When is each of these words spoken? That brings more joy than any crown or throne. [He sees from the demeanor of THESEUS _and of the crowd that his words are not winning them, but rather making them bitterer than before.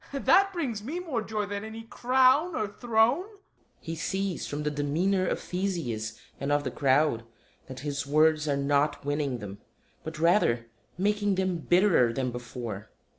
That 0.13 0.51
brings 0.51 0.81
more 0.81 1.21
joy 1.21 1.45
than 1.45 1.63
any 1.63 1.83
crown 1.83 2.55
or 2.55 2.67
throne. 2.67 3.27
[He 3.79 3.93
sees 3.93 4.47
from 4.47 4.63
the 4.63 4.71
demeanor 4.71 5.27
of 5.27 5.37
THESEUS 5.39 6.19
_and 6.41 6.49
of 6.49 6.63
the 6.63 6.71
crowd 6.71 7.23
that 7.67 7.81
his 7.81 8.07
words 8.07 8.47
are 8.47 8.57
not 8.57 9.05
winning 9.05 9.37
them, 9.37 9.59
but 10.03 10.17
rather 10.17 10.65
making 10.97 11.35
them 11.35 11.57
bitterer 11.59 12.13
than 12.13 12.31
before. 12.31 12.89